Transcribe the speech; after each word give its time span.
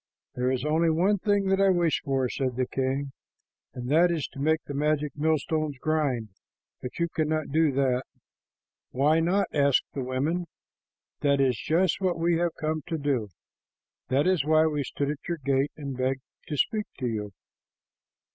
"There 0.33 0.49
is 0.49 0.65
only 0.65 0.89
one 0.89 1.19
thing 1.19 1.45
that 1.49 1.61
I 1.61 1.69
wish 1.69 2.01
for," 2.03 2.27
said 2.27 2.55
the 2.55 2.65
king, 2.65 3.11
"and 3.75 3.87
that 3.91 4.09
is 4.09 4.27
to 4.29 4.39
make 4.39 4.63
the 4.63 4.73
magic 4.73 5.15
millstones 5.15 5.77
grind, 5.79 6.29
but 6.81 6.97
you 6.97 7.07
cannot 7.07 7.51
do 7.51 7.71
that." 7.73 8.05
"Why 8.89 9.19
not?" 9.19 9.45
asked 9.53 9.85
the 9.93 10.03
women. 10.03 10.45
"That 11.19 11.39
is 11.39 11.55
just 11.55 12.01
what 12.01 12.17
we 12.17 12.39
have 12.39 12.55
come 12.59 12.81
to 12.87 12.97
do. 12.97 13.27
That 14.07 14.25
is 14.25 14.43
why 14.43 14.65
we 14.65 14.83
stood 14.83 15.11
at 15.11 15.27
your 15.27 15.37
gate 15.37 15.71
and 15.77 15.95
begged 15.95 16.23
to 16.47 16.57
speak 16.57 16.87
to 16.97 17.05
you." 17.05 17.33